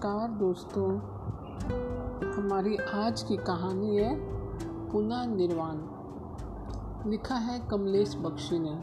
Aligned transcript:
नमस्कार 0.00 0.28
दोस्तों। 0.28 0.90
हमारी 2.32 2.76
आज 2.76 3.22
की 3.22 3.36
कहानी 3.36 3.96
है 3.96 4.14
पुनः 4.90 5.24
निर्वाण 5.26 7.10
लिखा 7.10 7.34
है 7.34 7.58
कमलेश 7.60 8.14
बख्शी 8.16 8.58
ने। 8.58 8.74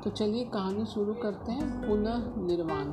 तो 0.00 0.10
चलिए 0.10 0.44
कहानी 0.44 0.84
शुरू 0.86 1.14
करते 1.14 1.52
हैं 1.52 1.88
पुनः 1.88 2.46
निर्वाण 2.46 2.92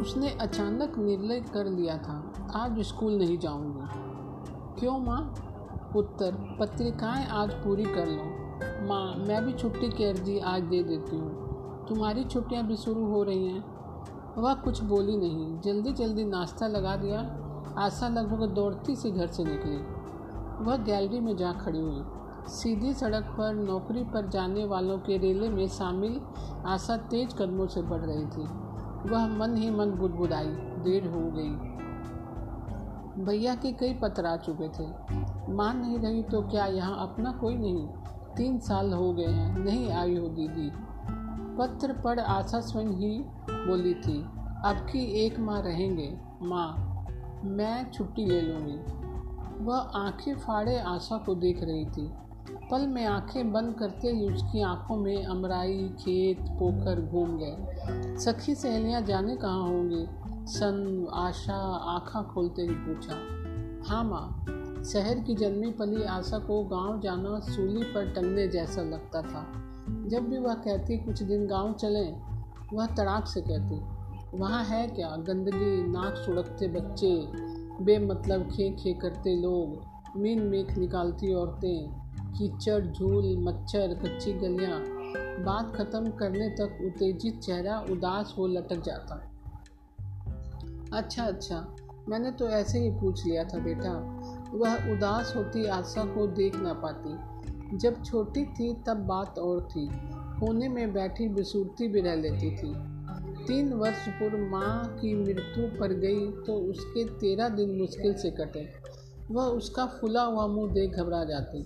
उसने 0.00 0.30
अचानक 0.30 0.98
निर्णय 0.98 1.40
कर 1.40 1.64
लिया 1.64 1.96
था, 1.98 2.32
आज 2.54 2.80
स्कूल 2.80 3.12
नहीं 3.12 3.38
जाऊँगी। 3.38 4.80
क्यों 4.80 4.98
माँ? 4.98 5.20
उत्तर, 5.96 6.56
पत्रिकाएँ 6.60 7.26
आज 7.26 7.54
पूरी 7.54 7.84
कर 7.84 8.06
लो। 8.06 8.88
माँ, 8.88 9.14
मैं 9.28 9.44
भी 9.46 9.52
छुट्टी 9.52 9.88
की 9.88 10.04
अर्जी 10.04 10.38
आज 10.38 10.62
दे 10.62 10.82
देती 10.82 11.16
हूँ। 11.16 11.86
तुम्हारी 11.88 12.24
छुट्टियाँ 12.24 12.66
भी 12.66 12.76
शुरू 12.76 13.06
हो 13.06 13.22
रही 13.22 13.46
हैं। 13.46 13.75
वह 14.38 14.54
कुछ 14.54 14.82
बोली 14.82 15.16
नहीं। 15.16 15.60
जल्दी 15.60 15.92
जल्दी 15.92 16.24
नाश्ता 16.24 16.66
लगा 16.66 16.96
दिया। 16.96 17.42
आशा 17.78 18.08
लगभग 18.08 18.54
दौड़ती 18.54 18.96
से 18.96 19.10
घर 19.10 19.26
से 19.26 19.44
निकली। 19.44 19.76
वह 20.64 20.76
गैलरी 20.76 21.20
में 21.20 21.36
जा 21.36 21.52
खड़ी 21.52 21.80
हुई। 21.80 22.02
सीधी 22.48 22.94
सड़क 22.94 23.24
पर, 23.24 23.54
नौकरी 23.54 24.04
पर 24.04 24.28
जाने 24.28 24.64
वालों 24.64 24.98
के 24.98 25.18
रेले 25.18 25.48
में 25.48 25.68
शामिल 25.68 26.20
आशा 26.66 26.96
तेज 26.96 27.34
कदमों 27.34 27.66
से 27.66 27.82
बढ़ 27.82 28.00
रही 28.00 28.26
थी। 28.26 28.66
वह 29.10 29.38
मन 29.38 29.56
ही 29.56 29.70
मन 29.70 29.90
बुदबुदाई। 29.90 30.46
देर 30.76 31.06
हो 31.06 31.20
गई। 31.20 31.76
भैया 33.24 33.54
के 33.54 33.72
कई 33.72 33.94
पत्र 33.94 34.26
आ 34.26 34.36
चुके 34.36 34.68
थे। 34.68 34.88
मान 35.54 35.78
नहीं 35.78 35.98
रही 35.98 36.22
तो 36.22 36.42
क्या 36.42 36.66
यहाँ 36.66 36.98
अपना 36.98 37.32
कोई 37.32 37.56
नहीं? 37.56 37.86
तीन 38.36 38.58
साल 38.58 38.92
हो 38.92 39.12
गए 39.12 39.26
हैं। 39.26 39.58
नहीं 39.58 39.90
आई 39.90 40.16
हो 40.16 40.28
दीदी। 40.28 40.72
पत्र 41.58 41.92
पढ़ 41.92 42.20
आशा 42.20 42.60
स्वयं 42.60 42.86
ही 42.86 43.24
बोली 43.50 43.94
थी, 43.94 44.22
अब 44.64 44.86
की 44.92 45.04
एक 45.26 45.38
माँ 45.38 45.62
रहेंगे, 45.62 46.18
माँ, 46.42 47.04
मैं 47.44 47.90
छुट्टी 47.90 48.26
ले 48.26 48.40
लूँगी। 48.40 48.78
वह 49.64 49.76
आँखें 49.76 50.36
फाड़े 50.36 50.78
आशा 50.78 51.18
को 51.18 51.34
देख 51.34 51.62
रही 51.62 51.84
थी। 51.84 52.12
पल 52.70 52.86
में 52.86 53.06
आँखें 53.06 53.52
बंद 53.52 53.74
करते 53.74 54.08
ही 54.08 54.34
उसकी 54.34 54.62
आँखों 54.62 54.96
में 54.96 55.24
अमराई, 55.24 55.88
खेत, 55.88 56.38
पोखर 56.40 57.00
घूम 57.00 57.38
गए। 57.38 57.56
सखी 58.16 58.54
सहेलियाँ 58.54 59.02
जाने 59.02 59.36
कहाँ 59.36 59.62
होंगी? 59.62 60.06
सन, 60.52 61.08
आशा, 61.14 61.56
आँखा 61.76 62.22
खोलते 62.22 62.62
ही 62.62 62.68
पूछा। 62.68 63.14
हाँ 63.88 64.04
माँ, 64.04 64.44
शहर 64.84 65.20
की 65.20 65.34
जन्मी 65.34 65.70
पली 65.70 66.04
आशा 66.04 66.38
को 66.38 66.64
गाँव 66.64 67.00
जाना 67.00 67.40
सूली 67.40 67.82
पर 67.82 68.12
टंगने 68.12 68.48
जैसा 68.48 68.82
लगता 68.82 69.22
था। 69.22 69.65
जब 69.88 70.28
भी 70.28 70.38
वह 70.38 70.54
कहती 70.54 70.96
कुछ 70.98 71.22
दिन 71.22 71.46
गाँव 71.46 71.72
चलें, 71.72 72.16
वह 72.72 72.86
तड़ाक 72.86 73.26
से 73.26 73.40
कहती, 73.40 73.80
वहाँ 74.38 74.64
है 74.64 74.86
क्या 74.88 75.08
गंदगी, 75.08 75.82
नाक 75.92 76.16
सुड़कते 76.16 76.68
बच्चे, 76.68 77.28
बेमतलब 77.84 78.50
खे 78.50 78.70
खे 78.70 78.94
करते 78.94 79.36
लोग, 79.36 79.84
मीन 80.16 80.42
मेख 80.42 80.78
निकालती 80.78 81.34
औरतें, 81.34 81.90
कीचड़, 82.32 82.84
झूल, 82.86 83.36
मच्छर, 83.38 83.94
कच्ची 83.94 84.32
गलियाँ, 84.32 84.80
बात 85.44 85.76
ख़त्म 85.76 86.10
करने 86.10 86.48
तक 86.48 86.78
उत्तेजित 86.86 87.40
चेहरा 87.40 87.78
उदास 87.90 88.34
हो 88.38 88.46
लटक 88.46 88.82
जाता। 88.82 89.22
अच्छा 90.92 91.24
अच्छा 91.24 91.74
मैंने 92.08 92.30
तो 92.30 92.48
ऐसे 92.48 92.78
ही 92.78 92.90
पूछ 92.90 93.26
लिया 93.26 93.44
था 93.44 93.58
बेटा, 93.58 93.92
वह 94.52 94.92
उदास 94.92 95.32
होती 95.36 95.66
आशा 95.66 96.04
को 96.04 96.26
देख 96.26 96.56
ना 96.56 96.72
पाती 96.72 97.35
जब 97.74 98.04
छोटी 98.04 98.44
थी 98.44 98.74
तब 98.86 98.96
बात 98.96 99.38
और 99.38 99.68
थी। 99.76 99.88
कोने 100.40 100.68
में 100.68 100.92
बैठी 100.92 101.28
बिसूरती 101.28 101.88
भी 101.88 102.00
रह 102.00 102.14
लेती 102.14 102.50
थी। 102.50 102.96
तीन 103.46 103.72
वर्ष 103.72 104.08
पूर्व 104.08 104.38
माँ 104.38 104.96
की 105.00 105.14
मृत्यु 105.14 105.80
पर 105.80 105.92
गई 105.92 106.30
तो 106.30 106.70
उसके 106.70 107.04
तेरह 107.04 107.48
दिन 107.48 107.70
मुश्किल 107.70 108.14
से 108.14 108.30
कटे। 108.30 108.68
वह 109.30 109.44
उसका 109.44 109.86
फुला 109.86 110.22
हुआ 110.22 110.46
मुँह 110.46 110.72
देख 110.72 110.90
घबरा 110.90 111.24
जाती। 111.24 111.62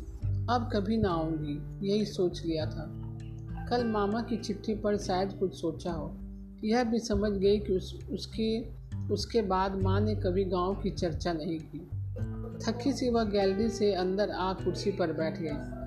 अब 0.50 0.70
कभी 0.72 0.96
ना 0.96 1.10
आऊँगी, 1.10 1.88
यही 1.88 2.04
सोच 2.04 2.42
लिया 2.46 2.66
था। 2.66 3.16
कल 3.70 3.86
मामा 3.86 4.22
की 4.22 4.36
चिट्ठी 4.36 4.74
पर 4.74 4.96
शायद 4.96 5.32
कुछ 5.32 5.60
सोचा 5.60 5.92
हो। 5.92 6.16
यह 6.64 6.84
भी 6.84 6.98
समझ 6.98 7.32
गई 7.32 7.58
कि 7.58 7.72
उस, 7.72 8.08
उसके 8.12 8.80
उसके 9.12 9.42
बाद 9.42 9.82
माँ 9.82 10.00
ने 10.00 10.14
कभी 10.14 10.44
गाँव 10.44 10.74
की 10.74 10.90
चर्चा 10.90 11.32
नहीं 11.32 11.58
की। 11.58 11.90
थकी 12.66 12.92
सी 12.92 13.10
वह 13.10 13.24
गैलरी 13.24 13.68
से 13.68 13.92
अंदर 13.92 14.30
आ 14.30 14.52
कुर्सी 14.52 14.90
पर 14.90 15.12
बैठ 15.12 15.38
गई। 15.38 15.79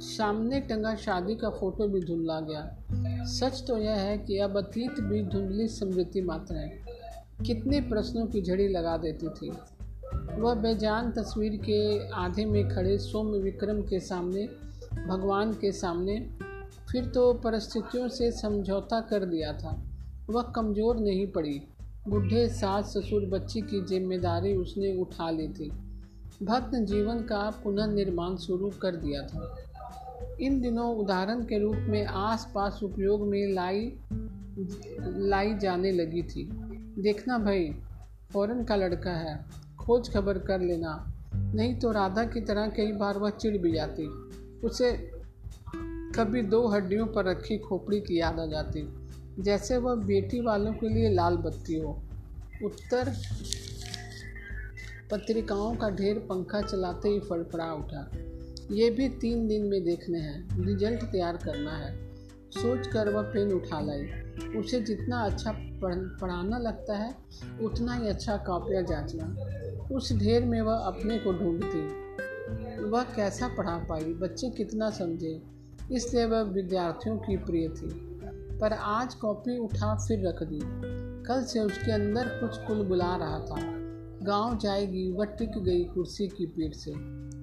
सामने 0.00 0.60
टंगा 0.60 0.94
शादी 0.94 1.34
का 1.34 1.50
फ़ोटो 1.50 1.88
भी 1.88 2.00
धुंधला 2.00 2.40
गया। 2.40 3.24
सच 3.24 3.64
तो 3.68 3.78
यह 3.78 3.92
है 3.92 4.18
कि 4.18 4.38
अब 4.38 4.56
अतीत 4.56 5.00
भी 5.00 5.22
धुंधली 5.22 5.68
स्मृति 5.68 6.20
मात्र 6.20 6.54
है। 6.54 6.80
कितने 7.46 7.80
प्रश्नों 7.80 8.26
की 8.26 8.42
झड़ी 8.42 8.68
लगा 8.68 8.96
देती 8.96 9.28
थी। 9.28 9.50
वह 10.40 10.54
बेजान 10.54 11.10
तस्वीर 11.12 11.56
के 11.56 12.08
आधे 12.08 12.44
में 12.44 12.68
खड़े 12.68 12.98
सौम्य 12.98 13.38
विक्रम 13.38 13.82
के 13.82 14.00
सामने, 14.00 14.48
भगवान 15.08 15.52
के 15.52 15.72
सामने, 15.72 16.18
फिर 16.92 17.04
तो 17.04 17.32
परिस्थितियों 17.34 18.08
से 18.08 18.30
समझौता 18.30 19.00
कर 19.00 19.24
दिया 19.24 19.52
था। 19.52 19.82
वह 20.30 20.42
कमज़ोर 20.42 20.96
नहीं 20.96 21.26
पड़ी। 21.26 21.60
बूढ़े 22.08 22.48
सास 22.48 22.92
ससुर 22.96 23.26
बच्ची 23.26 23.60
की 23.60 23.80
ज़िम्मेदारी 23.80 24.54
उसने 24.54 25.00
उठा 25.00 25.30
ली 25.30 25.48
थी। 25.48 25.70
भक्त 26.42 26.74
जीवन 26.74 27.18
का 27.22 27.50
पुनर्निर्माण 27.64 28.36
शुरू 28.36 28.70
कर 28.82 28.96
दिया 28.96 29.22
था। 29.22 29.56
इन 30.40 30.60
दिनों 30.60 30.96
उदाहरण 30.96 31.40
के 31.40 31.58
रूप 31.58 31.76
में 31.76 32.06
आसपास 32.06 32.80
उपयोग 32.82 33.28
में 33.28 33.52
लाई 33.52 33.92
लाई 35.28 35.54
जाने 35.54 35.92
लगी 35.92 36.22
थी। 36.22 36.50
देखना 37.02 37.38
भाई, 37.38 37.74
फ़ौरन 38.32 38.64
का 38.64 38.76
लड़का 38.76 39.10
है, 39.10 39.44
खोज 39.78 40.12
खबर 40.14 40.38
कर 40.38 40.60
लेना। 40.60 41.12
नहीं 41.34 41.78
तो 41.78 41.92
राधा 41.92 42.24
की 42.24 42.40
तरह 42.40 42.66
कई 42.66 42.92
बार 42.92 43.18
वह 43.18 43.30
चिढ़ 43.30 43.56
भी 43.56 43.72
जाती। 43.72 44.06
उसे 44.66 45.10
कभी 46.16 46.42
दो 46.42 46.68
हड्डियों 46.68 47.06
पर 47.06 47.24
रखी 47.24 47.58
खोपड़ी 47.58 48.00
की 48.00 48.20
याद 48.20 48.40
आ 48.40 48.46
जाती। 48.46 48.88
जैसे 49.42 49.76
वह 49.76 49.94
बेटी 49.94 50.40
वालों 50.40 50.72
के 50.72 50.88
लिए 50.88 51.10
लाल 51.10 51.36
बत्ती 51.36 51.74
हो। 51.74 52.02
उत्तर 52.64 53.16
पत्रिकाओं 55.10 55.76
का 55.76 55.90
ढेर 55.90 56.18
पंखा 56.18 56.60
चलाते 56.60 57.08
ही 57.08 57.20
फड़फड़ा 57.20 57.72
उठा। 57.72 58.10
ये 58.70 58.90
भी 58.90 59.08
तीन 59.08 59.48
दिन 59.48 59.64
में 59.66 59.84
देखने 59.84 60.18
हैं। 60.18 60.64
रिज़ल्ट 60.66 61.04
तैयार 61.04 61.36
करना 61.36 61.76
है। 61.76 62.10
सोच 62.50 62.86
कर 62.86 63.08
वह 63.08 63.22
पेन 63.22 63.52
उठा 63.52 63.80
लाई। 63.80 64.04
उसे 64.58 64.80
जितना 64.80 65.20
अच्छा 65.20 65.52
पढ़, 65.52 65.94
पढ़ाना 65.94 66.58
लगता 66.58 66.96
है, 66.96 67.14
उतना 67.62 67.94
ही 67.94 68.08
अच्छा 68.08 68.36
कापियाँ 68.36 68.82
जांचना। 68.82 69.36
उस 69.94 70.12
ढेर 70.12 70.44
में 70.44 70.62
वह 70.62 70.74
अपने 70.74 71.18
को 71.18 71.32
ढूंढती। 71.32 71.80
वह 72.84 73.02
कैसा 73.02 73.48
पढ़ा 73.48 73.76
पाई? 73.78 74.04
बच्चे 74.04 74.50
कितना 74.50 74.90
समझे? 74.90 75.42
इसलिए 75.92 76.24
वह 76.24 76.40
विद्यार्थियों 76.40 77.18
की 77.18 77.36
प्रिय 77.36 77.68
थी। 77.68 78.10
पर 78.58 78.72
आज 78.72 79.14
कॉपी 79.14 79.58
उठा 79.58 79.94
फिर 79.94 80.28
रख 80.28 80.42
दी। 80.42 80.60
कल 81.26 81.42
से 81.44 81.60
उसके 81.60 81.92
अंदर 81.92 82.28
कुछ 82.28 82.58
कुल 82.58 82.82
बुला 82.82 83.16
रहा 83.16 83.38
था। 83.38 83.56
गाँव 84.22 84.58
जाएगी, 84.58 85.12
वह 85.12 85.24
टिक 85.24 85.50
गई 85.58 85.84
कुर्सी 85.84 86.28
की 86.28 86.46
पीठ 86.46 86.74
से। 86.74 86.90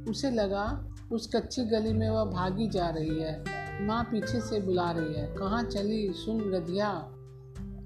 उसे 0.10 0.32
लगा, 0.32 0.66
उस 1.12 1.30
कच्ची 1.36 1.64
गली 1.66 1.94
में 1.94 2.10
वह 2.10 2.24
भागी 2.26 2.68
जा 2.68 2.90
रही 2.90 3.20
है। 3.20 3.86
माँ 3.86 4.04
पीछे 4.04 4.40
से 4.42 4.60
बुला 4.60 4.92
रही 4.92 5.14
है। 5.14 5.28
कहाँ 5.36 5.64
चली? 5.64 6.12
सुन 6.14 6.42
रधिया 6.54 6.90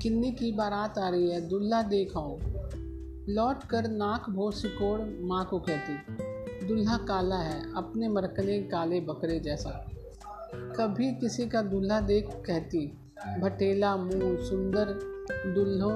किन्नी 0.01 0.31
की 0.31 0.51
बारात 0.51 0.97
आ 0.97 1.09
रही 1.09 1.29
है। 1.29 1.41
दुल्हा 1.47 1.81
देखाओ 1.81 2.37
लौट 3.29 3.63
कर 3.63 3.87
नाक 3.89 4.29
भो 4.29 4.51
सिकोड़ 4.51 4.99
माँ 5.27 5.45
को 5.45 5.59
कहती, 5.59 6.67
दुल्हा 6.67 6.97
काला 6.97 7.37
है, 7.37 7.61
अपने 7.75 8.07
मरकने 8.07 8.59
काले 8.63 8.99
बकरे 8.99 9.39
जैसा। 9.39 9.71
कभी 10.55 11.11
किसी 11.15 11.47
का 11.47 11.61
दुल्हा 11.61 11.99
देख 12.01 12.29
कहती, 12.47 12.85
भटेला 13.39 13.95
मुँह, 13.95 14.37
सुंदर 14.37 14.93
दुल्हों 15.55 15.95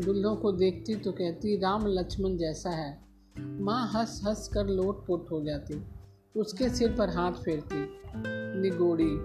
दुल्हों 0.00 0.36
को 0.36 0.52
देखती 0.52 0.94
तो 0.94 1.12
कहती, 1.12 1.56
राम 1.56 1.86
लक्ष्मण 1.86 2.36
जैसा 2.36 2.70
है। 2.70 3.11
माँ 3.40 3.92
हंस 3.94 4.20
हंस 4.26 4.48
कर 4.48 4.66
लोट 4.66 5.06
पोट 5.06 5.30
हो 5.30 5.44
जाती। 5.44 5.82
उसके 6.36 6.68
सिर 6.68 6.92
पर 6.92 7.08
हाथ 7.08 7.32
फेरती, 7.32 7.88
निगोड़ी, 8.60 9.16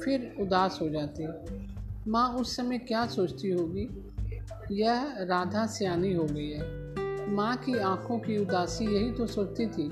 फिर 0.00 0.36
उदास 0.40 0.78
हो 0.82 0.88
जाती। 0.88 1.26
माँ 2.10 2.34
उस 2.34 2.56
समय 2.56 2.78
क्या 2.78 3.06
सोचती 3.06 3.50
होगी? 3.50 3.88
यह 4.72 5.16
राधा 5.18 5.66
सियानी 5.66 6.14
हो 6.14 6.24
गई 6.24 6.50
है। 6.50 6.88
माँ 7.34 7.56
की 7.56 7.78
आँखों 7.78 8.18
की 8.18 8.38
उदासी 8.38 8.84
यही 8.84 9.12
तो 9.12 9.26
सोचती 9.26 9.66
थी, 9.66 9.88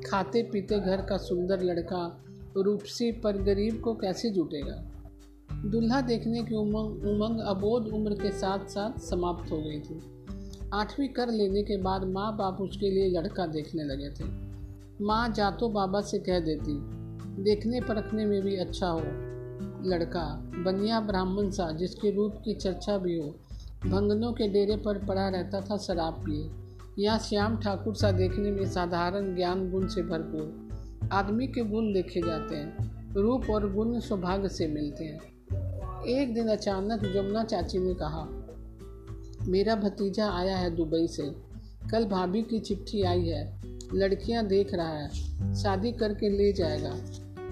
खाते 0.00 0.42
पीते 0.42 0.80
घर 0.80 1.02
का 1.02 1.16
सुंदर 1.16 1.62
लड़का 1.62 2.24
रूपसी 2.56 3.12
पर 3.12 3.42
गरीब 3.42 3.80
को 3.80 3.94
कैसे 3.94 4.30
जुटेगा? 4.30 4.84
दूल्हा 5.66 6.00
देखने 6.00 6.42
की 6.44 6.54
उमंग 6.54 7.04
उमंग 7.04 7.40
अबोध 7.40 7.88
उम्र 7.88 8.14
के 8.14 8.30
साथ 8.30 8.66
साथ 8.66 8.98
समाप्त 8.98 9.52
हो 9.52 9.58
गई 9.58 9.80
थी। 9.80 10.00
आठवीं 10.74 11.08
कर 11.08 11.28
लेने 11.28 11.62
के 11.62 11.76
बाद 11.76 12.04
माँ 12.04 12.36
बाप 12.36 12.60
उसके 12.60 12.90
लिए 12.90 13.08
लड़का 13.10 13.46
देखने 13.46 13.84
लगे 13.84 14.10
थे। 14.10 14.24
माँ 15.04 15.28
जातो 15.28 15.68
बाबा 15.68 16.00
से 16.00 16.18
कह 16.18 16.40
देती, 16.40 16.74
देखने 17.42 17.80
परखने 17.80 18.26
में 18.26 18.42
भी 18.42 18.56
अच्छा 18.56 18.86
हो। 18.86 19.00
लड़का, 19.84 20.24
बनिया 20.64 21.00
ब्राह्मण 21.00 21.50
सा, 21.50 21.70
जिसके 21.72 22.10
रूप 22.10 22.40
की 22.44 22.54
चर्चा 22.54 22.98
भी 22.98 23.18
हो। 23.18 23.28
भंगनों 23.86 24.32
के 24.32 24.48
डेरे 24.48 24.76
पर 24.76 25.04
पड़ा 25.04 25.28
रहता 25.28 25.60
था 25.60 25.76
शराब 25.76 26.14
पिए। 26.14 26.50
यहाँ 26.98 27.18
श्याम 27.18 27.56
ठाकुर 27.56 27.94
सा 27.94 28.10
देखने 28.12 28.50
में 28.50 28.64
साधारण 28.66 29.34
ज्ञान 29.36 29.70
गुण 29.70 29.86
से 29.86 30.02
भरपूर। 30.02 31.08
आदमी 31.12 31.46
के 31.46 31.64
गुण 31.64 31.92
देखे 31.92 32.20
जाते 32.20 32.56
हैं, 32.56 33.14
रूप 33.14 33.50
और 33.50 33.72
गुण 33.72 34.00
सौभाग्य 34.00 34.48
से 34.48 34.68
मिलते 34.68 35.04
हैं। 35.04 36.06
एक 36.08 36.34
दिन 36.34 36.48
अचानक 36.48 37.00
जमुना 37.04 37.44
चाची 37.44 37.78
ने 37.78 37.94
कहा 37.94 38.39
मेरा 39.50 39.74
भतीजा 39.74 40.30
आया 40.30 40.56
है 40.56 40.76
दुबई 40.76 41.06
से। 41.06 41.22
कल 41.90 42.04
भाभी 42.04 42.42
की 42.42 42.58
चिट्ठी 42.58 43.02
आई 43.02 43.24
है। 43.26 43.60
लड़कियाँ 43.94 44.46
देख 44.46 44.74
रहा 44.74 44.88
है। 44.88 45.08
शादी 45.54 45.92
करके 45.92 46.28
ले 46.28 46.52
जाएगा। 46.52 46.92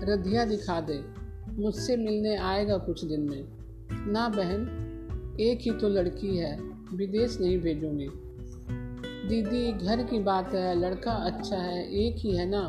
रधिया 0.02 0.44
दिखा 0.44 0.80
दे। 0.80 1.04
मुझसे 1.62 1.96
मिलने 1.96 2.36
आएगा 2.36 2.78
कुछ 2.78 3.04
दिन 3.04 3.20
में। 3.20 3.44
ना 4.12 4.28
बहन, 4.28 4.60
एक 5.40 5.58
ही 5.62 5.70
तो 5.70 5.88
लड़की 5.88 6.36
है। 6.36 6.60
विदेश 6.94 7.40
नहीं 7.40 7.58
भेजूँगी। 7.58 8.08
दीदी, 9.28 9.72
घर 9.72 10.04
की 10.04 10.18
बात 10.18 10.54
है। 10.54 10.80
लड़का 10.80 11.12
अच्छा 11.12 11.56
है। 11.56 11.92
एक 11.92 12.16
ही 12.16 12.36
है 12.36 12.46
ना? 12.46 12.62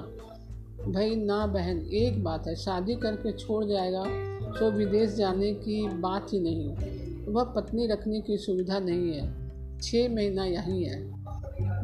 भाई, 0.91 1.15
ना 1.15 1.47
बहन, 1.47 1.81
एक 1.81 2.23
बात 2.23 2.47
है। 2.47 2.55
शादी 2.55 2.95
करके 2.95 3.31
छोड़ 3.31 3.65
जाएगा 3.65 4.03
तो 4.59 4.71
विदेश 4.71 5.09
जाने 5.09 5.53
की 5.53 5.87
बात 5.87 6.27
ही 6.33 6.39
नहीं। 6.39 6.75
वह 7.29 7.43
पत्नी 7.43 7.87
रखने 7.87 8.21
की 8.21 8.37
सुविधा 8.37 8.79
नहीं 8.79 9.13
है। 9.13 9.49
छः 9.79 10.15
महीना 10.15 10.45
यहीं 10.45 10.85
है। 10.85 11.11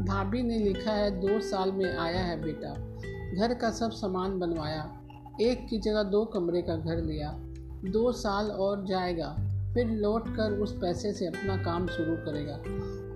भाभी 0.06 0.44
ने 0.44 0.60
लिखा 0.60 0.92
है, 0.92 1.12
दो 1.12 1.40
साल 1.40 1.72
में 1.72 1.98
आया 1.98 2.20
है 2.20 2.42
बेटा। 2.42 2.96
घर 3.38 3.54
का 3.54 3.72
सब 3.72 3.92
सामान 3.92 4.40
बनवाया। 4.40 5.02
एक 5.42 5.68
की 5.70 5.80
जगह 5.80 6.04
दो 6.04 6.26
कमरे 6.26 6.62
का 6.62 6.76
घर 6.76 6.98
लिया। 6.98 7.32
दो 7.92 8.12
साल 8.12 8.46
और 8.46 8.86
जाएगा। 8.86 9.36
फिर 9.74 9.88
लौट 9.88 10.36
कर 10.36 10.52
उस 10.52 10.74
पैसे 10.74 11.14
से 11.14 11.28
अपना 11.28 11.58
काम 11.58 11.88
शुरू 11.88 12.16
करेगा। 12.16 12.58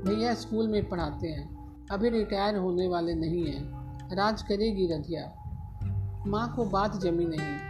भैया 0.06 0.34
स्कूल 0.34 0.68
में 0.68 0.90
पढ़ाते 0.90 1.28
हैं। 1.28 1.76
अभी 1.92 2.10
रिटायर 2.10 2.56
होने 2.56 2.88
वाले 2.88 3.14
नहीं 3.14 3.46
हैं। 3.46 3.80
राज 4.16 4.42
करेगी 4.42 4.88
रधिया। 4.88 5.34
माँ 6.28 6.56
को 6.56 6.66
बात 6.66 7.02
जमी 7.02 7.26
नहीं। 7.26 7.70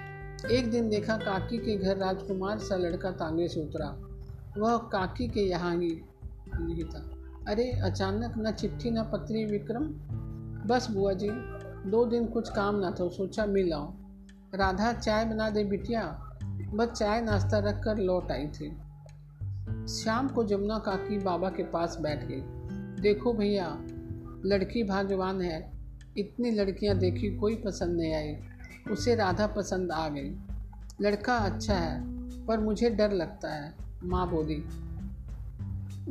एक 0.58 0.72
दिन 0.72 0.90
देखा 0.90 1.18
काकी 1.18 1.58
के 1.58 1.78
घर 1.78 1.98
राजकुमार 1.98 2.58
सा 2.60 2.76
लड़का 2.76 3.12
तांगे 3.12 3.48
से 3.48 3.62
उतरा। 3.62 4.09
वह 4.58 4.78
काकी 4.78 5.28
के 5.28 5.40
यहाँ 5.40 5.76
ही 5.76 6.02
नहीं 6.60 6.84
था। 6.84 7.12
अरे, 7.48 7.72
अचानक 7.72 8.34
न 8.38 8.52
चिट्ठी 8.52 8.92
न 8.92 9.04
पत्री 9.04 9.46
विक्रम। 9.46 9.84
बस 10.68 10.88
बुआ 10.92 11.14
जी, 11.14 11.30
दो 11.90 12.06
दिन 12.06 12.26
कुछ 12.26 12.50
काम 12.50 12.76
ना 12.76 12.92
था, 12.92 13.10
सोचा 13.10 13.46
मिल 13.46 13.74
आओ 13.74 13.94
राधा, 14.56 14.94
चाय 14.94 15.26
बना 15.26 15.50
दे 15.50 15.64
बिटिया। 15.64 16.26
बस 16.74 16.88
चाय 16.88 17.22
नाश्ता 17.22 17.60
रख 17.60 17.84
कर 17.84 17.98
लौट 17.98 18.32
आई 18.32 18.48
थी। 18.48 18.78
शाम 19.88 20.28
को 20.28 20.44
जमुना 20.44 20.80
काकी 20.80 21.18
बाबा 21.18 21.50
के 21.50 21.64
पास 21.64 21.98
बैठ 22.02 22.26
गई। 22.26 22.42
देखो 23.02 23.34
भैया, 23.34 23.78
लड़की 24.46 24.84
भाग्यवान 24.84 25.42
है। 25.42 25.72
इतनी 26.18 26.52
लड़कियाँ 26.52 26.98
देखी 26.98 27.38
कोई 27.38 27.56
पसंद 27.56 27.98
नहीं 27.98 28.14
आई। 28.14 28.38
उसे 28.92 29.16
राधा 29.16 29.48
पसंद 29.48 29.92
आ 29.92 30.10
गई। 30.10 30.36
लड़का 31.02 31.38
अच्छा 31.38 31.74
है, 31.74 32.04
पर 32.46 32.60
मुझे 32.60 32.90
डर 32.90 33.12
लगता 33.12 33.54
है। 33.54 33.89
माँ 34.04 34.30
बोली, 34.30 34.64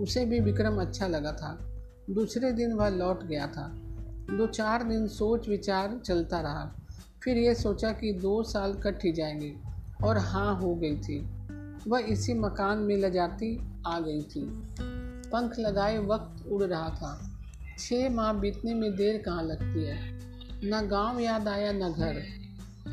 उसे 0.00 0.24
भी 0.24 0.40
विक्रम 0.40 0.80
अच्छा 0.80 1.06
लगा 1.06 1.32
था। 1.32 1.58
दूसरे 2.10 2.52
दिन 2.52 2.72
वह 2.72 2.88
लौट 2.88 3.24
गया 3.24 3.46
था। 3.46 3.72
दो 4.36 4.46
चार 4.46 4.82
दिन 4.82 5.08
सोच 5.08 5.48
विचार 5.48 6.00
चलता 6.04 6.40
रहा। 6.40 6.72
फिर 7.24 7.36
यह 7.36 7.54
सोचा 7.54 7.92
कि 7.92 8.12
दो 8.12 8.42
साल 8.42 8.74
कट 8.74 9.04
ही 9.04 9.12
जाएँगे 9.12 9.56
और 10.04 10.18
हाँ 10.18 10.60
हो 10.60 10.74
गई 10.74 10.96
थी। 10.96 11.26
वह 11.88 11.98
इसी 11.98 12.34
मकान 12.34 12.78
में 12.78 12.96
ल 12.96 13.10
जाती 13.10 13.60
आ 13.86 14.00
गई 14.00 14.22
थी। 14.22 14.42
पंख 15.30 15.58
लगाए 15.58 15.98
वक्त 15.98 16.46
उड़ 16.46 16.62
रहा 16.62 16.90
था। 16.90 17.40
छः 17.78 18.10
माह 18.10 18.32
बीतने 18.32 18.74
में 18.74 18.96
देर 18.96 19.22
कहाँ 19.22 19.42
लगती 19.42 19.84
है? 19.84 20.18
न 20.64 20.88
गाँव 20.90 21.18
याद 21.18 21.48
आया, 21.48 21.72
न 21.72 21.92
घर। 21.92 22.22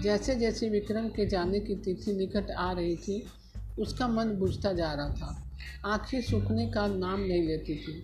जैसे 0.01 0.35
जैसे 0.35 0.69
विक्रम 0.69 1.07
के 1.07 1.25
जाने 1.25 1.59
की 1.59 1.75
तिथि 1.75 2.13
निकट 2.13 2.51
आ 2.51 2.71
रही 2.71 2.95
थी 2.95 3.27
उसका 3.79 4.07
मन 4.07 4.27
बुझता 4.29 4.73
जा 4.73 4.93
रहा 4.93 5.09
था। 5.09 5.51
आँखें 5.85 6.21
सूखने 6.21 6.69
का 6.69 6.87
नाम 6.87 7.19
नहीं 7.19 7.43
लेती 7.43 7.75
थी। 7.75 8.03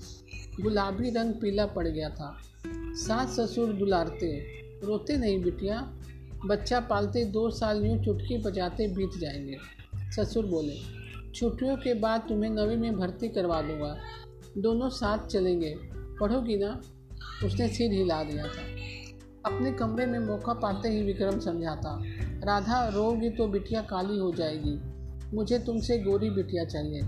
गुलाबी 0.64 1.10
रंग 1.10 1.34
पीला 1.34 1.66
पड़ 1.66 1.88
गया 1.88 2.10
था। 2.10 2.38
सास 2.94 3.40
ससुर 3.40 3.74
दुलारते। 3.74 4.62
रोते 4.84 5.18
नहीं 5.18 5.44
बिटिया। 5.44 5.98
बच्चा 6.46 6.80
पालते 6.80 7.26
दो 7.26 7.50
साल 7.50 7.86
यूँ 7.86 8.04
चुटकी 8.06 8.38
बजाते 8.38 8.88
बीत 8.88 9.10
जाएँगे। 9.18 9.58
ससुर 10.12 10.46
बोले, 10.46 10.76
छुट्टियों 11.32 11.78
के 11.78 11.94
बाद 11.94 12.22
तुम्हें 12.22 12.50
नवी 12.50 12.76
में 12.76 12.98
भर्ती 12.98 13.30
करवा 13.30 13.62
दूँगा। 13.62 13.98
दोनों 14.58 14.90
साथ 14.90 15.28
चलेंगे। 15.28 15.76
पढ़ोगी 15.94 16.58
ना? 16.58 16.82
उसने 17.46 17.68
सिर 17.68 17.92
हिला 17.92 18.24
दिया 18.24 18.44
था। 18.44 18.82
अपने 19.46 19.72
कमरे 19.72 20.06
में 20.06 20.20
मौका 20.20 20.54
पाते 20.54 20.90
ही 20.90 21.04
विक्रम 21.04 21.40
समझाता, 21.40 22.02
राधा 22.44 22.88
रोगी 22.88 23.30
तो 23.30 23.48
बिटिया 23.48 23.82
काली 23.82 24.18
हो 24.18 24.32
जाएगी। 24.32 25.00
मुझे 25.33 25.60
तुमसे 25.60 25.98
गोरी 25.98 26.30
बिटिया 26.30 26.66
चाहिए। 26.66 27.01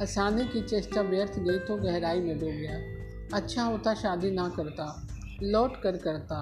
हंसाने 0.00 0.44
की 0.44 0.62
चेष्टा 0.62 1.00
व्यर्थ 1.00 1.38
गई 1.38 1.58
तो 1.58 1.76
गहराई 1.76 2.20
में 2.20 2.38
डूब 2.38 2.50
गया। 2.50 3.36
अच्छा 3.36 3.62
होता 3.62 3.94
शादी 3.94 4.30
ना 4.30 4.48
करता, 4.48 5.08
लौट 5.42 5.80
कर 5.82 5.96
करता, 5.96 6.38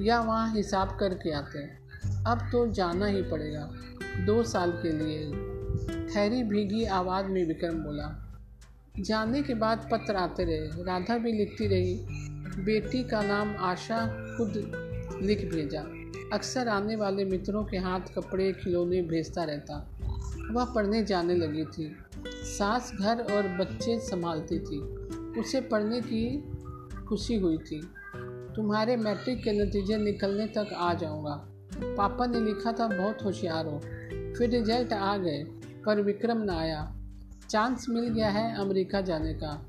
या 0.00 0.20
वहाँ 0.20 0.54
हिसाब 0.56 0.96
करके 1.00 1.32
आते। 1.32 1.64
अब 2.26 2.48
तो 2.52 2.66
जाना 2.72 3.06
ही 3.06 3.22
पड़ेगा, 3.22 3.70
दो 4.26 4.42
साल 4.42 4.72
के 4.72 4.92
लिए। 4.92 5.30
ठहरी 6.08 6.42
भीगी 6.42 6.84
आवाज़ 6.84 7.26
में 7.26 7.44
विक्रम 7.44 7.74
बोला, 7.74 8.08
जाने 9.00 9.42
के 9.42 9.54
बाद 9.54 9.88
पत्र 9.92 10.16
आते 10.16 10.44
रहे। 10.44 10.82
राधा 10.82 11.18
भी 11.18 11.32
लिखती 11.32 11.66
रही, 11.66 11.94
बेटी 12.64 13.02
का 13.04 13.22
नाम 13.22 13.56
आशा 13.56 14.06
खुद 14.36 14.52
लिख 15.22 15.44
भेजा। 15.52 15.80
अक्सर 16.32 16.68
आने 16.68 16.96
वाले 16.96 17.24
मित्रों 17.24 17.64
के 17.64 17.76
हाथ 17.76 18.00
कपड़े 18.00 18.52
खिलौने 18.52 19.02
भेजता 19.02 19.44
रहता। 19.44 19.91
वह 20.50 20.64
पढ़ने 20.64 21.04
जाने 21.04 21.34
लगी 21.34 21.64
थी। 21.64 21.96
सास 22.28 22.92
घर 23.00 23.18
और 23.20 23.58
बच्चे 23.58 23.98
संभालती 23.98 24.58
थी। 24.58 24.80
उसे 25.40 25.60
पढ़ने 25.60 26.00
की 26.00 26.52
खुशी 27.08 27.34
हुई 27.34 27.58
थी। 27.58 27.80
तुम्हारे 28.56 28.96
मैट्रिक 28.96 29.44
के 29.44 29.52
नतीजे 29.52 29.96
निकलने 29.96 30.46
तक 30.46 30.72
आ 30.76 30.94
जाऊँगा। 30.94 31.48
पापा 31.74 32.26
ने 32.26 32.40
लिखा 32.40 32.72
था, 32.72 32.86
बहुत 32.88 33.24
होशियार 33.24 33.66
हो। 33.66 33.78
फिर 34.38 34.50
रिज़ल्ट 34.50 34.92
आ 34.92 35.16
गए, 35.16 35.44
पर 35.86 36.00
विक्रम 36.00 36.38
न 36.42 36.50
आया। 36.50 36.96
चांस 37.50 37.86
मिल 37.88 38.08
गया 38.08 38.28
है 38.28 38.60
अमेरिका 38.60 39.00
जाने 39.00 39.34
का। 39.34 39.66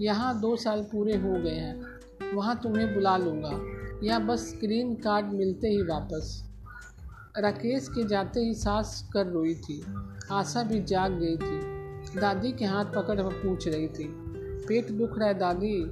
यहाँ 0.00 0.40
दो 0.40 0.56
साल 0.56 0.82
पूरे 0.82 1.16
हो 1.16 1.32
गए 1.32 1.50
हैं। 1.50 1.86
वहाँ 2.34 2.60
तुम्हें 2.62 2.94
बुला 2.94 3.16
लूँगा। 3.16 3.82
या 4.06 4.18
बस 4.18 4.38
स्क्रीन 4.38 4.94
कार्ड 4.94 5.26
मिलते 5.26 5.68
ही 5.68 5.82
वापस। 5.82 6.51
राकेश 7.38 7.88
के 7.88 8.04
जाते 8.04 8.40
ही 8.40 8.54
सास 8.54 9.10
कर 9.12 9.26
रोई 9.26 9.54
थी। 9.54 9.84
आशा 10.32 10.62
भी 10.62 10.82
जाग 10.82 11.12
गई 11.12 11.36
थी। 11.36 11.72
दादी 12.20 12.52
के 12.52 12.64
हाथ 12.64 12.84
पकड़ 12.84 13.22
कर 13.22 13.28
पूछ 13.28 13.68
रही 13.68 13.88
थी, 13.88 14.08
पेट 14.66 14.90
दुख 14.90 15.18
रहा 15.18 15.28
है 15.28 15.38
दादी? 15.38 15.84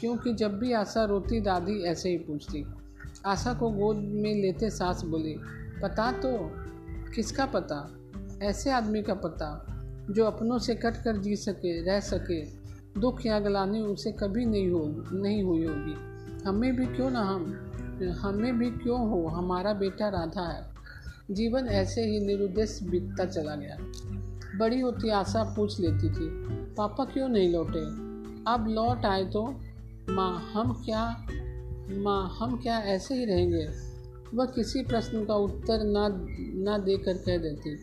क्योंकि 0.00 0.34
जब 0.34 0.58
भी 0.58 0.72
आशा 0.72 1.04
रोती, 1.04 1.40
दादी 1.40 1.82
ऐसे 1.82 2.10
ही 2.10 2.18
पूछती। 2.18 2.64
आशा 3.26 3.54
को 3.54 3.70
गोद 3.70 3.96
में 3.96 4.34
लेते 4.34 4.70
सांस 4.70 5.02
बोली, 5.02 5.36
पता 5.82 6.12
तो? 6.12 6.50
किसका 7.14 7.46
पता? 7.46 7.98
ऐसे 8.42 8.70
आदमी 8.70 9.02
का 9.02 9.14
पता, 9.14 9.66
जो 10.10 10.24
अपनों 10.24 10.58
से 10.58 10.74
कट 10.74 10.96
कर 10.96 11.16
जी 11.16 11.36
सके, 11.36 11.82
रह 11.82 12.00
सके। 12.00 12.44
दुख 13.00 13.26
या 13.26 13.40
गलानी 13.40 13.80
उसे 13.80 14.12
कभी 14.12 14.44
नहीं 14.44 14.70
हो, 14.70 15.04
नहीं 15.12 15.42
हुई 15.42 15.66
होगी। 15.66 15.94
हमें 16.48 16.76
भी 16.76 16.86
क्यों 16.86 17.10
ना 17.10 17.20
हम? 17.20 17.72
हमें 18.04 18.58
भी 18.58 18.70
क्यों 18.70 19.10
हो? 19.10 19.28
हमारा 19.28 19.72
बेटा 19.72 20.08
राधा 20.08 20.52
है। 20.52 20.66
जीवन 21.30 21.66
ऐसे 21.66 22.00
ही 22.00 22.26
निरुद्देश 22.26 22.80
बीतता 22.82 23.24
चला 23.24 23.54
गया। 23.54 23.76
बड़ी 24.58 24.80
होती 24.80 25.10
आशा 25.10 25.42
पूछ 25.42 25.80
लेती 25.80 26.08
थी, 26.08 26.28
पापा 26.74 27.04
क्यों 27.04 27.28
नहीं 27.28 27.52
लौटे? 27.52 27.80
अब 28.52 28.66
लौट 28.68 29.06
आए 29.06 29.24
तो? 29.24 29.60
माँ, 30.10 30.50
हम 30.52 30.82
क्या, 30.84 31.26
माँ, 31.90 32.36
हम 32.40 32.56
क्या 32.56 32.78
ऐसे 32.78 33.14
ही 33.14 33.24
रहेंगे? 33.24 33.68
वह 34.34 34.46
किसी 34.46 34.82
प्रश्न 34.82 35.24
का 35.24 35.34
उत्तर 35.34 35.84
ना 35.84 36.08
ना 36.70 36.78
देकर 36.78 37.14
कह 37.14 37.38
देती। 37.38 37.76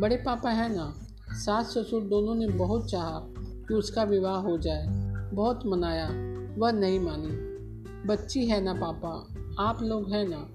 बड़े 0.00 0.16
पापा 0.16 0.50
हैं 0.50 0.68
ना? 0.68 0.94
सास 1.30 1.66
ससुर 1.66 2.02
दोनों 2.02 2.34
ने 2.34 2.48
बहुत 2.48 2.90
चाहा 2.90 3.20
कि 3.38 3.74
उसका 3.74 4.02
विवाह 4.02 4.36
हो 4.36 4.58
जाए, 4.58 4.86
बहुत 5.34 5.66
मनाया। 5.66 6.06
वह 6.58 6.72
नहीं 6.72 7.00
मानी। 7.00 7.56
बच्ची 8.08 8.46
है 8.46 8.60
ना 8.60 8.74
पापा? 8.74 9.35
आप 9.58 9.82
लोग 9.82 10.10
हैं 10.10 10.28
ना, 10.28 10.48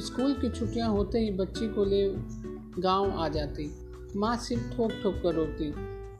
स्कूल 0.00 0.34
की 0.34 0.50
छुट्टियाँ 0.50 0.90
होते 0.90 1.18
ही 1.18 1.30
बच्ची 1.30 1.68
को 1.68 1.84
ले 1.84 2.08
गाँव 2.82 3.10
आ 3.10 3.28
जाती। 3.28 3.70
माँ 4.16 4.36
सिर्फ़ 4.36 4.76
ठोक 4.76 4.90
ठोक 4.90 5.14
कर 5.14 5.34
रोती। 5.34 5.74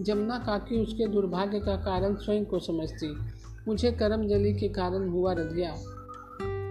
जमुना 0.04 0.38
काकी 0.38 0.83
उसके 0.83 1.07
दुर्भाग्य 1.07 1.61
का 1.61 1.76
कारण 1.76 2.14
स्वयं 2.14 2.45
को 2.45 2.59
समझती। 2.59 3.16
मुझे 3.69 3.93
करम 3.93 4.28
जली 4.28 4.54
के 4.54 4.69
कारण 4.69 5.09
हुआ 5.09 5.33
रधिया। 5.33 5.75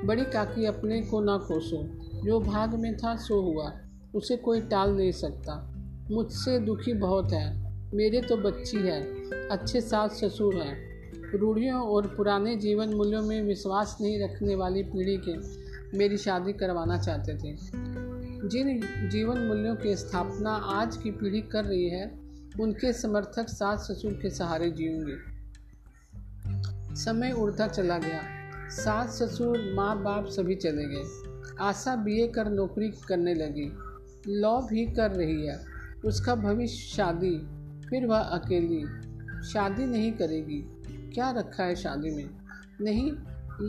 बड़ी 0.06 0.24
काकी 0.26 0.66
अपने 0.66 1.02
को 1.02 1.22
ना 1.22 1.38
कोसो। 1.38 1.90
जो 2.26 2.40
भाग 2.40 2.76
में 2.76 2.98
था, 2.98 3.16
सो 3.16 3.42
हुआ। 3.42 3.74
उसे 4.16 4.38
कोई 4.38 4.62
टाल 4.62 4.92
नहीं 4.92 5.12
सकता। 5.12 5.74
मुझसे 6.12 6.60
दुखी 6.60 6.94
बहुत 6.94 7.32
है। 7.32 7.74
मेरे 7.94 8.22
तो 8.22 8.38
बच्ची 8.38 8.78
है। 8.78 9.02
अच्छे 9.50 9.82
सास 9.82 10.12
ससुर 10.12 10.56
हैं। 10.56 10.93
रूढ़ियों 11.36 11.82
और 11.82 12.08
पुराने 12.08 12.56
जीवन 12.56 12.94
मूल्यों 12.94 13.22
में 13.22 13.44
विश्वास 13.44 13.98
नहीं 14.02 14.24
रखने 14.24 14.56
वाली 14.56 14.84
पीढ़ी 14.84 15.18
के 15.18 15.64
मेरी 15.98 16.18
शादी 16.18 16.54
करवाना 16.54 16.98
चाहते 16.98 17.34
थे। 17.34 17.58
जिन 18.48 18.82
जीवन 19.10 19.40
मूल्यों 19.40 19.76
की 19.76 19.96
स्थापना 19.96 20.52
आज 20.52 20.98
की 20.98 21.12
पीढ़ी 21.12 21.42
कर 21.42 21.66
रही 21.66 21.90
है, 21.90 22.20
उनके 22.60 22.94
समर्थक 22.94 23.50
सास 23.50 23.80
ससुर 23.80 24.14
के 24.14 24.30
सहारे 24.30 24.72
जीऊँगी 24.72 25.34
समय 26.96 27.32
उड़ता 27.32 27.68
चला 27.68 27.98
गया। 27.98 28.22
सास 28.70 29.24
ससुर 29.24 29.74
माँ 29.76 30.04
बाप 30.04 30.26
सभी 30.26 30.56
चले 30.56 30.86
गए। 30.86 31.04
आशा 31.62 31.96
बीए 31.96 32.28
कर 32.28 32.50
नौकरी 32.50 32.90
करने 32.90 33.34
लगी। 33.34 33.74
लॉ 34.28 34.62
भी 34.62 34.86
कर 34.86 35.12
रही 35.12 35.48
है। 35.48 35.66
उसका 36.06 36.36
भविष्य 36.36 36.96
शादी, 36.96 37.38
फिर 37.90 38.06
वह 38.06 38.20
अकेली। 38.20 38.86
शादी 39.48 39.86
नहीं 39.86 40.12
करेगी। 40.12 40.83
क्या 41.14 41.32
रखा 41.32 41.64
है 41.64 41.76
शादी 41.76 42.12
में? 42.12 42.30
नहीं, 42.82 43.12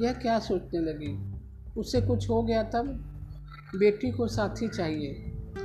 यह 0.00 0.12
क्या 0.12 0.38
सोचने 0.38 0.80
लगी? 0.80 1.34
उसे 1.80 2.00
कुछ 2.00 2.30
हो 2.30 2.42
गया 2.42 2.62
तब? 2.62 2.86
बेटी 3.76 4.10
को 4.10 4.28
साथी 4.28 4.68
चाहिए। 4.68 5.12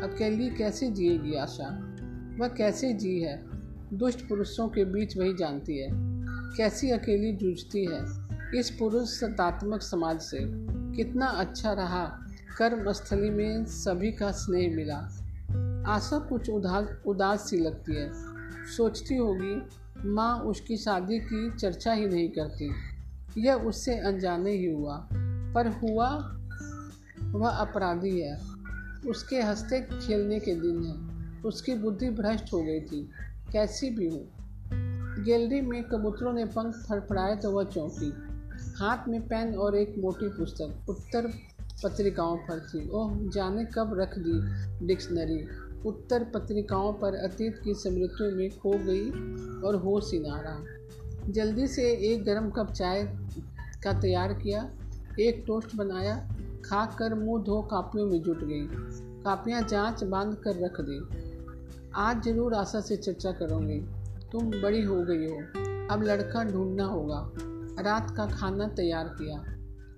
अकेली 0.04 0.50
कैसे 0.50 0.92
जिएगी 0.92 1.36
आशा? 1.36 1.96
वह 2.40 2.48
कैसे 2.48 2.94
जी 2.94 3.22
है? 3.22 3.44
दुष्ट 3.94 4.30
पुरुषों 4.30 4.68
के 4.68 4.86
बीच 4.86 5.18
वही 5.18 5.34
जानती 5.34 5.78
है। 5.78 5.90
कैसी 6.58 6.90
अकेली 6.90 7.34
जूझती 7.34 7.86
है? 7.86 8.06
इस 8.60 8.76
पुरुष 8.80 9.08
सत्तात्मक 9.08 9.82
समाज 9.82 10.20
से 10.20 10.40
कितना 10.96 11.26
अच्छा 11.26 11.74
रहा। 11.74 12.06
कर्मस्थली 12.58 13.30
में 13.30 13.66
सभी 13.66 14.12
का 14.12 14.32
स्नेह 14.32 14.76
मिला। 14.76 14.98
आशा 15.88 16.20
कुछ 16.20 16.50
उदास 16.50 16.88
उदास 17.06 17.50
सी 17.50 17.58
लगती 17.58 17.96
है। 17.96 18.12
सोचती 18.78 19.16
होगी, 19.16 19.62
माँ 20.10 20.40
उसकी 20.40 20.78
शादी 20.78 21.20
की 21.20 21.56
चर्चा 21.56 21.94
ही 21.94 22.08
नहीं 22.08 22.30
करती। 22.30 22.72
यह 23.38 23.54
उससे 23.54 24.00
अनजाने 24.00 24.52
ही 24.52 24.72
हुआ, 24.72 25.10
पर 25.56 25.68
हुआ, 25.68 26.10
वह 27.32 27.50
अपराधी 27.50 28.22
है। 28.22 28.42
उसके 29.10 29.42
हँसते 29.42 29.82
खेलने 29.82 30.40
के 30.40 30.56
दिन 30.56 30.84
है। 30.84 31.10
उसकी 31.42 31.76
बुद्धि 31.76 32.10
भ्रष्ट 32.10 32.54
हो 32.54 32.64
गई 32.64 32.80
थी। 32.80 33.10
कैसी 33.52 33.90
भी 33.90 34.10
हो। 34.10 34.28
गैलरी 35.24 35.62
में 35.62 35.84
कबूतरों 35.84 36.34
ने 36.34 36.46
पंख 36.46 36.76
फड़फड़ाए 36.90 37.36
तो 37.36 37.52
वह 37.52 37.64
चौंकी। 37.64 38.14
हाथ 38.76 39.08
में 39.08 39.22
पेन 39.22 39.56
और 39.56 39.76
एक 39.76 39.96
मोटी 40.00 40.30
पुस्तक, 40.30 40.90
उत्तर 40.90 41.28
पत्रिकाओं 41.84 42.38
पर 42.38 42.60
थी। 42.60 42.90
ओह, 42.90 43.18
जाने 43.18 43.66
कब 43.66 44.00
रख 44.00 44.20
दी 44.20 44.34
डिक्शनरी। 44.88 45.69
उत्तर 45.86 46.24
पत्रिकाओं 46.24 46.94
पर 46.94 47.16
अतीत 47.16 47.62
की 47.64 47.74
स्मृतियों 47.74 48.32
में 48.32 48.50
खो 48.50 48.72
गई 48.72 49.10
और 49.68 49.76
ही 50.14 50.20
रहा। 50.20 50.64
जल्दी 51.30 51.68
से 51.68 51.92
एक 51.92 52.24
गर्म 52.24 52.50
कप 52.50 52.72
चाय 52.72 53.04
का 53.84 54.00
तैयार 54.00 54.34
किया, 54.34 54.72
एक 55.20 55.44
टोस्ट 55.48 55.76
बनाया 55.76 56.30
खा 56.66 56.86
कर 56.86 57.14
मुँह 57.14 57.44
धो 57.44 57.62
कापियों 57.62 58.08
में 58.08 58.22
जुट 58.22 58.40
गई। 58.44 58.68
कापियाँ 59.24 59.62
जाँच 59.62 60.04
बाँध 60.04 60.36
कर 60.36 60.56
रख 60.56 60.82
दी। 60.82 61.30
आज 61.96 62.24
ज़रूर 62.24 62.54
आशा 62.54 62.82
से 62.82 62.98
चर्चा 62.98 63.32
करूँगी। 63.32 63.80
तुम 64.32 64.52
बड़ी 64.52 64.82
हो 64.82 64.96
गई 64.96 65.26
हो। 65.26 65.38
अब 65.94 66.04
लड़का 66.04 66.44
ढूंढना 66.44 66.86
होगा। 66.86 67.32
रात 67.82 68.14
का 68.18 68.26
खाना 68.26 68.68
तैयार 68.68 69.06
किया। 69.08 69.56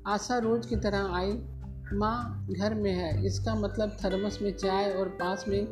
आशा 0.07 0.37
रोज 0.37 0.65
की 0.65 0.75
तरह 0.75 1.11
आई। 1.13 1.31
माँ 1.93 2.47
घर 2.51 2.73
में 2.73 2.91
है। 2.91 3.25
इसका 3.25 3.55
मतलब 3.55 3.97
थर्मस 4.05 4.39
में 4.41 4.51
चाय 4.51 4.91
और 4.91 5.09
पास 5.09 5.45
में 5.47 5.65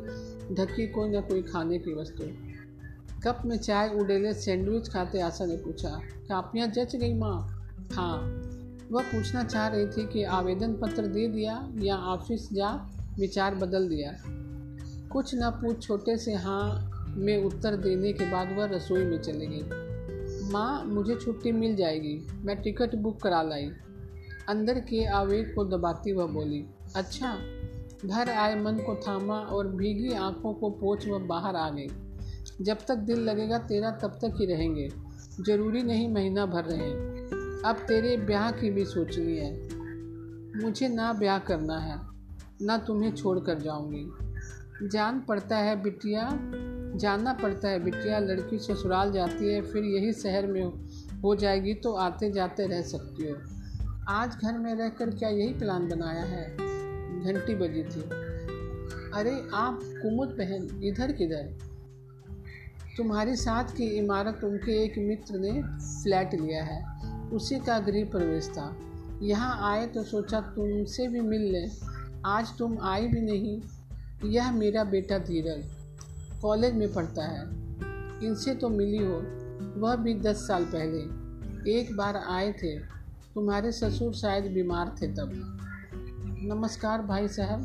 ढकी 0.54 0.86
कोई 0.86 1.08
ना 1.08 1.20
कोई 1.20 1.42
खाने 1.42 1.78
की 1.78 1.94
वस्तु। 1.94 2.24
कप 3.22 3.42
में 3.46 3.56
चाय 3.56 3.88
उड़ेले, 3.88 4.34
सैंडविच 4.34 4.88
खाते 4.88 5.20
आशा 5.20 5.46
ने 5.46 5.56
पूछा। 5.56 5.88
कापियाँ 6.28 6.68
जच 6.68 6.96
गई 6.96 7.14
माँ। 7.14 7.48
हाँ। 7.92 8.16
वह 8.92 9.02
पूछना 9.02 9.44
चाह 9.44 9.68
रही 9.68 9.86
थी 9.86 10.06
कि 10.06 10.22
आवेदन 10.22 10.74
पत्र 10.74 11.06
दे 11.06 11.28
दिया 11.28 11.72
या 11.78 11.96
ऑफ़िस 11.96 12.52
जा 12.52 12.90
विचार 13.18 13.54
बदल 13.54 13.88
दिया। 13.88 14.16
कुछ 15.08 15.34
ना 15.34 15.50
पूछ 15.50 15.82
छोटे 15.82 16.16
से 16.16 16.34
हाँ 16.34 16.90
में 17.16 17.44
उत्तर 17.44 17.76
देने 17.76 18.12
के 18.12 18.30
बाद 18.30 18.52
वह 18.52 18.64
रसोई 18.64 19.04
में 19.04 19.18
चली 19.18 19.46
गई। 19.46 19.90
माँ, 20.52 20.84
मुझे 20.84 21.14
छुट्टी 21.14 21.52
मिल 21.52 21.76
जाएगी। 21.76 22.26
मैं 22.32 22.62
टिकट 22.62 22.94
बुक 22.94 23.22
करा 23.22 23.42
लाई। 23.42 23.70
अंदर 24.50 24.80
के 24.80 25.04
आवेग 25.06 25.54
को 25.54 25.64
दबाती 25.64 26.12
वह 26.12 26.26
बोली 26.26 26.64
अच्छा 26.96 27.36
घर 28.06 28.30
आए 28.30 28.54
मन 28.62 28.76
को 28.76 28.94
थामा 28.94 29.34
और 29.34 29.68
भीगी 29.68 30.12
आँखों 30.12 30.52
को 30.54 30.70
पोछ 30.70 31.08
वह 31.08 31.18
बाहर 31.18 31.56
आ 31.56 31.68
गई। 31.70 31.88
जब 32.60 32.78
तक 32.88 32.94
दिल 32.94 33.20
लगेगा 33.20 33.58
तेरा 33.58 33.90
तब 33.90 34.18
तक 34.22 34.36
ही 34.40 34.46
रहेंगे। 34.46 34.88
ज़रूरी 35.40 35.82
नहीं 35.82 36.08
महीना 36.08 36.46
भर 36.46 36.64
रहे। 36.64 36.90
अब 37.62 37.84
तेरे 37.88 38.16
ब्याह 38.16 38.50
की 38.52 38.70
भी 38.70 38.84
सोचनी 38.84 39.36
है। 39.36 39.52
मुझे 40.62 40.88
ना 40.88 41.12
ब्याह 41.12 41.38
करना 41.38 41.78
है, 41.78 41.98
ना 42.62 42.78
तुम्हें 42.78 43.12
छोड़ 43.12 43.38
कर 43.38 43.58
जाऊँगी। 43.58 44.88
जान 44.88 45.20
पड़ता 45.20 45.56
है 45.56 45.82
बिटिया, 45.82 46.28
जानना 46.96 47.32
पड़ता 47.32 47.68
है 47.68 47.84
बिटिया, 47.84 48.18
लड़की 48.18 48.58
ससुराल 48.58 49.12
जाती 49.12 49.52
है, 49.54 49.62
फिर 49.62 49.84
यही 49.84 50.12
शहर 50.12 50.46
में 50.46 50.64
हो 51.22 51.34
जाएगी 51.36 51.74
तो 51.74 51.92
आते 51.92 52.30
जाते 52.32 52.66
रह 52.66 52.82
सकती 52.82 53.28
हो। 53.28 53.36
आज 54.08 54.36
घर 54.36 54.58
में 54.58 54.74
रहकर 54.74 55.10
क्या 55.10 55.28
यही 55.28 55.54
प्लान 55.54 55.88
बनाया 55.88 56.22
है? 56.22 56.50
घंटी 57.24 57.54
बजी 57.54 57.82
थी। 57.82 58.00
अरे, 59.14 59.48
आप 59.54 59.80
कुमुद 59.84 60.28
बहन, 60.28 60.80
इधर 60.84 61.12
किधर? 61.12 61.58
तुम्हारी 62.96 63.36
साथ 63.36 63.64
की 63.64 63.84
इमारत 63.84 64.44
उनके 64.44 64.84
एक 64.84 64.98
मित्र 64.98 65.38
ने 65.38 65.62
फ्लैट 66.02 66.34
लिया 66.34 66.64
है। 66.64 67.00
उसी 67.28 67.58
का 67.58 67.78
गृह 67.78 68.04
प्रवेश 68.04 68.48
था। 68.48 68.76
यहाँ 69.22 69.72
आए 69.72 69.86
तो 69.86 70.02
सोचा 70.02 70.40
तुमसे 70.40 71.08
भी 71.08 71.20
मिल 71.20 71.40
लें। 71.40 71.70
आज 72.26 72.58
तुम 72.58 72.78
आई 72.82 73.06
भी 73.06 73.20
नहीं। 73.20 73.62
यह 74.30 74.52
मेरा 74.52 74.84
बेटा 74.84 75.18
धीरज। 75.18 75.64
कॉलेज 76.42 76.74
में 76.74 76.92
पढ़ता 76.92 77.24
है। 77.24 77.42
इनसे 78.26 78.54
तो 78.54 78.68
मिली 78.68 79.04
हो। 79.04 79.22
वह 79.80 79.96
भी 79.96 80.14
दस 80.14 80.36
साल 80.36 80.64
पहले। 80.64 81.20
एक 81.78 81.96
बार 81.96 82.16
आए 82.16 82.52
थे। 82.52 82.99
तुम्हारे 83.40 83.72
ससुर 83.72 84.12
शायद 84.12 84.44
बीमार 84.44 84.94
थे 85.02 85.06
तब। 85.06 85.30
नमस्कार 86.42 87.02
भाई 87.02 87.28
साहब, 87.28 87.60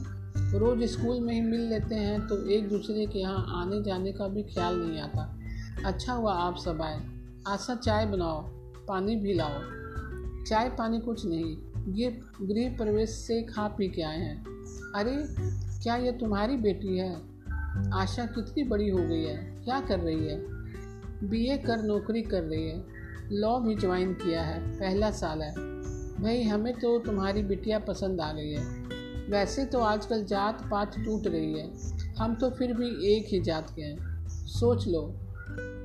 रोज़ 0.56 0.84
स्कूल 0.84 1.20
में 1.20 1.34
ही 1.34 1.42
मिल 1.42 1.62
लेते 1.62 1.96
हैं 1.96 2.28
तो 2.28 2.50
एक 2.50 2.70
दूसरे 2.70 3.06
के 3.06 3.20
यहाँ 3.20 3.46
आने 3.50 3.82
जाने 3.84 4.12
का 4.12 4.28
भी 4.28 4.44
ख्याल 4.44 4.80
नहीं 4.80 5.00
आता। 5.02 5.40
अच्छा 5.86 6.14
हुआ 6.14 6.34
आप 6.34 6.58
सब 6.58 6.82
आए। 6.82 7.02
आशा, 7.48 7.76
चाय 7.76 8.06
बनाओ, 8.06 8.42
पानी 8.88 9.16
भी 9.16 9.34
लाओ। 9.34 9.60
चाय 10.46 10.70
पानी 10.70 11.00
कुछ 11.00 11.26
नहीं, 11.26 11.58
ये 11.94 12.22
गृह 12.42 12.78
प्रवेश 12.78 13.10
से 13.10 13.44
खा 13.44 13.68
पी 13.68 13.90
के 13.90 14.02
आए 14.02 14.20
हैं। 14.20 14.46
अरे, 14.96 15.26
क्या 15.84 15.96
ये 15.96 16.12
तुम्हारी 16.12 16.58
बेटी 16.58 16.98
है? 16.98 17.16
आशा 17.94 18.26
कितनी 18.26 18.64
बड़ी 18.64 18.90
हो 18.90 18.98
गई 18.98 19.24
है, 19.24 19.62
क्या 19.66 19.82
कर 19.82 20.00
रही 20.00 20.28
है? 20.28 20.44
बीए 21.30 21.58
कर 21.58 21.84
नौकरी 21.84 22.22
कर 22.22 22.44
रही 22.44 22.70
है। 22.70 22.95
लॉ 23.32 23.60
भी 23.60 23.76
ज्वाइन 23.76 24.14
किया 24.14 24.42
है, 24.42 24.60
पहला 24.72 25.12
साल 25.12 25.42
है। 25.42 25.54
भाई 26.16 26.44
हमें 26.44 26.74
तो 26.74 26.98
तुम्हारी 27.00 27.44
बिटिया 27.44 27.80
पसंद 27.80 28.22
आ 28.22 28.32
गई 28.34 28.52
है। 28.52 28.64
वैसे 29.30 29.66
तो 29.66 29.80
आजकल 29.80 30.24
जात 30.26 30.62
पात 30.72 30.96
टूट 30.98 31.28
रही 31.28 31.54
है। 31.54 31.70
हम 32.16 32.36
तो 32.36 32.50
फिर 32.50 32.74
भी 32.74 32.90
एक 33.14 33.26
ही 33.28 33.40
जात 33.42 33.74
के 33.76 33.82
हैं। 33.82 34.28
सोच 34.28 34.88
लो। 34.88 35.02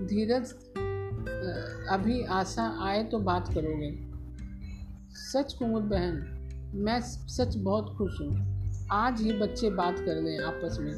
धीरज 0.03 0.53
अभी 1.91 2.23
आशा 2.33 2.67
आए 2.83 3.03
तो 3.05 3.19
बात 3.19 3.49
करोगे। 3.55 3.91
सच 5.15 5.53
कुमुद 5.53 5.83
बहन, 5.83 6.15
मैं 6.77 7.01
सच 7.01 7.57
बहुत 7.57 7.95
खुश 7.99 8.21
हूँ। 8.21 8.87
आज 8.93 9.21
ही 9.23 9.33
बच्चे 9.33 9.71
बात 9.71 9.99
कर 9.99 10.23
लें 10.23 10.39
आपस 10.39 10.79
में। 10.81 10.95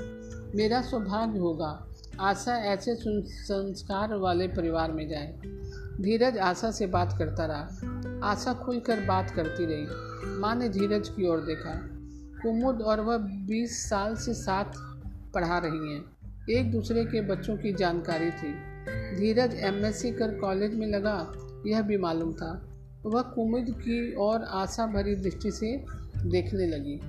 मेरा 0.54 0.80
सौभाग्य 0.82 1.38
होगा, 1.38 1.88
आशा 2.20 2.56
ऐसे 2.64 2.94
संस्कार 2.94 4.14
वाले 4.14 4.48
परिवार 4.48 4.92
में 4.92 5.08
जाए। 5.08 5.38
धीरज 6.00 6.38
आशा 6.38 6.70
से 6.70 6.86
बात 6.86 7.18
करता 7.18 7.46
रहा। 7.46 7.68
आशा 8.24 8.54
खुलकर 8.54 9.00
बात 9.00 9.30
करती 9.30 9.66
रही। 9.66 9.86
माँ 10.40 10.54
ने 10.54 10.68
धीरज 10.68 11.08
की 11.08 11.28
ओर 11.28 11.40
देखा। 11.40 11.88
कुमुद 12.42 12.82
और 12.82 13.00
वह 13.00 13.16
बीस 13.18 13.90
साल 13.90 14.16
से 14.16 14.34
साथ 14.34 14.64
पढ़ा 15.34 15.58
रही 15.58 15.94
हैं। 15.94 16.04
एक 16.50 16.72
दूसरे 16.72 17.04
के 17.04 17.20
बच्चों 17.20 17.56
की 17.56 17.72
जानकारी 17.72 18.30
थी। 18.30 18.52
धीरज 19.16 19.54
एमएससी 19.54 20.12
कर 20.12 20.38
कॉलेज 20.38 20.74
में 20.74 20.86
लगा, 20.86 21.32
यह 21.66 21.82
भी 21.82 21.96
मालूम 21.96 22.32
था। 22.32 22.68
वह 23.06 23.22
कुमुद 23.22 23.66
की 23.70 24.12
और 24.12 24.42
आशा 24.42 24.86
भरी 24.86 25.14
दृष्टि 25.14 25.50
से 25.50 25.84
देखने 26.26 26.66
लगी। 26.66 27.00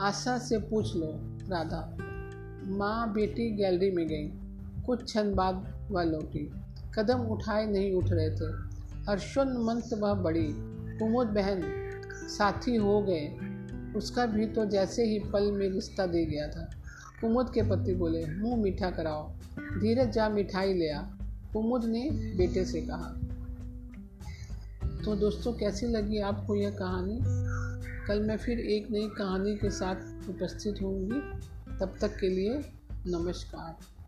आशा 0.00 0.38
से 0.38 0.58
पूछ 0.58 0.96
लो, 0.96 1.38
राधा। 1.48 1.96
माँ 2.64 3.12
बेटी 3.12 3.50
गैलरी 3.50 3.90
में 3.90 4.08
गई। 4.08 4.32
कुछ 4.82 5.04
क्षण 5.04 5.34
बाद 5.34 5.88
वह 5.90 6.02
लौटी। 6.02 6.52
कदम 6.94 7.18
उठाए 7.18 7.66
नहीं 7.66 7.92
उठ 7.92 8.04
रहे 8.08 8.30
थे। 8.30 8.70
हर्षोन्मंत 9.10 9.92
वह 9.92 10.14
बड़ी। 10.14 10.48
कुमुद 10.98 11.26
बहन, 11.26 11.62
साथी 12.14 12.76
हो 12.76 13.02
गए। 13.02 13.38
उसका 13.96 14.26
भी 14.26 14.46
तो 14.46 14.64
जैसे 14.64 15.04
ही 15.04 15.18
पल 15.18 15.52
में 15.52 15.68
रिश्ता 15.68 16.06
दे 16.06 16.26
गया 16.26 16.48
था। 16.48 16.70
कुमुद 17.20 17.52
के 17.54 17.62
पति 17.62 17.94
बोले, 17.94 18.26
मुँह 18.26 18.56
मीठा 18.56 18.90
कराओ। 18.90 19.32
धीरज 19.58 20.12
जा 20.12 20.28
मिठाई 20.28 20.74
ले 20.74 20.90
आ। 20.90 21.02
कुमुद 21.52 21.84
ने 21.84 22.10
बेटे 22.10 22.64
से 22.64 22.80
कहा। 22.80 23.14
तो 25.04 25.16
दोस्तों, 25.16 25.52
कैसी 25.52 25.86
लगी 25.86 26.18
आपको 26.18 26.54
यह 26.54 26.70
कहानी? 26.70 27.18
कल 28.06 28.20
मैं 28.20 28.36
फिर 28.36 28.58
एक 28.58 28.90
नई 28.90 29.08
कहानी 29.08 29.56
के 29.56 29.70
साथ 29.70 30.28
उपस्थित 30.28 30.74
होंगी। 30.82 31.20
तब 31.80 31.94
तक 32.00 32.16
के 32.16 32.28
लिए 32.28 32.72
नमस्कार। 33.06 33.99